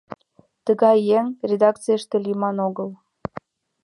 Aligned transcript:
Тыгай 0.65 0.97
еҥ 1.19 1.25
редакцийыште 1.49 2.15
лийман 2.25 2.57
огыл». 2.67 2.89